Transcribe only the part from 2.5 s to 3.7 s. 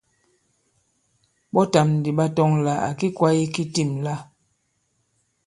àlà ki kwāye ki